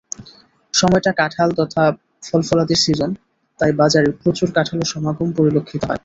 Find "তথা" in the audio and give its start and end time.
1.59-1.83